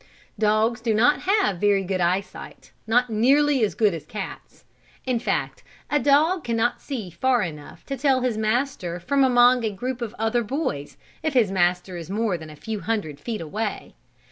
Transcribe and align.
Dogs 0.39 0.81
do 0.81 0.95
not 0.95 1.21
have 1.29 1.61
very 1.61 1.83
good 1.83 2.01
eyesight 2.01 2.71
not 2.87 3.11
nearly 3.11 3.63
as 3.63 3.75
good 3.75 3.93
as 3.93 4.03
cats. 4.03 4.65
In 5.05 5.19
fact 5.19 5.61
a 5.91 5.99
dog 5.99 6.43
can 6.43 6.55
not 6.57 6.81
see 6.81 7.11
far 7.11 7.43
enough 7.43 7.85
to 7.85 7.95
tell 7.95 8.21
his 8.21 8.35
master 8.35 8.99
from 8.99 9.23
among 9.23 9.63
a 9.63 9.69
group 9.69 10.01
of 10.01 10.15
other 10.17 10.41
boys, 10.41 10.97
if 11.21 11.35
his 11.35 11.51
master 11.51 11.97
is 11.97 12.09
more 12.09 12.35
than 12.35 12.49
a 12.49 12.55
few 12.55 12.79
hundred 12.79 13.19
feet 13.19 13.41
away. 13.41 13.93